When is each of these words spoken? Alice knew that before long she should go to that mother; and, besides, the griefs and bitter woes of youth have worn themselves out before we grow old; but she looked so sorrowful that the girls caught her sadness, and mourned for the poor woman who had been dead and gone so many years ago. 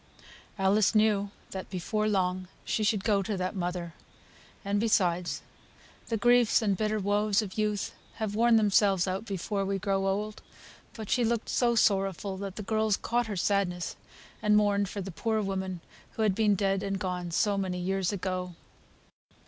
Alice 0.57 0.95
knew 0.95 1.29
that 1.51 1.69
before 1.69 2.07
long 2.09 2.47
she 2.65 2.83
should 2.83 3.03
go 3.03 3.21
to 3.21 3.37
that 3.37 3.55
mother; 3.55 3.93
and, 4.65 4.79
besides, 4.79 5.43
the 6.07 6.17
griefs 6.17 6.63
and 6.63 6.75
bitter 6.75 6.97
woes 6.97 7.43
of 7.43 7.55
youth 7.55 7.93
have 8.15 8.33
worn 8.33 8.55
themselves 8.55 9.07
out 9.07 9.25
before 9.25 9.63
we 9.63 9.77
grow 9.77 10.07
old; 10.07 10.41
but 10.93 11.07
she 11.11 11.23
looked 11.23 11.49
so 11.49 11.75
sorrowful 11.75 12.35
that 12.37 12.55
the 12.55 12.63
girls 12.63 12.97
caught 12.97 13.27
her 13.27 13.37
sadness, 13.37 13.95
and 14.41 14.57
mourned 14.57 14.89
for 14.89 15.01
the 15.01 15.11
poor 15.11 15.39
woman 15.39 15.81
who 16.13 16.23
had 16.23 16.33
been 16.33 16.55
dead 16.55 16.81
and 16.81 16.97
gone 16.97 17.29
so 17.29 17.55
many 17.55 17.77
years 17.77 18.11
ago. 18.11 18.55